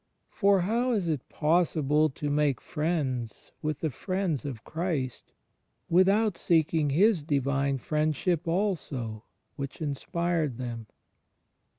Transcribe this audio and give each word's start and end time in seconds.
For 0.31 0.61
how 0.61 0.93
is 0.93 1.07
it 1.07 1.29
possible 1.29 2.09
to 2.09 2.29
make 2.31 2.59
friends 2.59 3.51
with 3.61 3.81
the 3.81 3.91
friends 3.91 4.45
of 4.45 4.63
Christ, 4.63 5.31
without 5.91 6.37
seeking 6.39 6.89
His 6.89 7.23
Divine 7.23 7.77
Friendship 7.77 8.47
also 8.47 9.25
which 9.57 9.79
inspired 9.79 10.57
them? 10.57 10.87